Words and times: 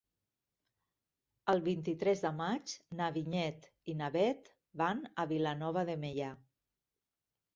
El 1.51 1.59
vint-i-tres 1.67 2.23
de 2.23 2.31
maig 2.37 2.73
na 3.01 3.09
Vinyet 3.17 3.67
i 3.93 3.97
na 4.01 4.09
Bet 4.15 4.49
van 4.83 5.03
a 5.25 5.27
Vilanova 5.35 5.83
de 5.91 5.97
Meià. 6.05 6.31